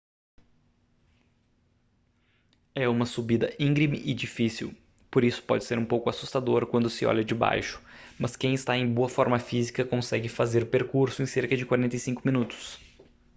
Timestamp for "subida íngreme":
3.05-4.01